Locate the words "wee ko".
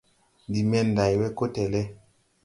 1.19-1.43